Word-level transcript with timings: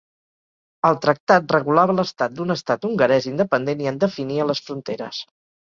El 0.89 0.97
tractat 1.03 1.53
regulava 1.57 1.95
l'estat 1.99 2.35
d'un 2.39 2.55
estat 2.55 2.89
hongarès 2.91 3.29
independent 3.35 3.85
i 3.87 3.93
en 3.93 4.03
definia 4.07 4.51
les 4.53 4.67
fronteres. 4.71 5.25